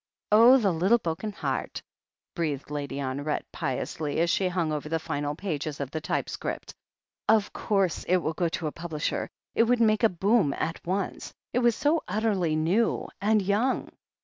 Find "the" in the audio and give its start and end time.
0.57-0.71, 4.89-4.97, 5.91-6.01